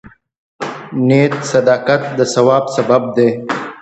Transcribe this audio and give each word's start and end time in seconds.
د 0.03 0.03
نیت 1.07 1.33
صداقت 1.51 2.01
د 2.17 2.19
ثواب 2.33 2.63
سبب 2.75 3.01
دی. 3.15 3.29